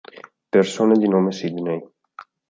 Persone 0.49 0.97
di 0.97 1.07
nome 1.07 1.31
Sidney 1.31 1.79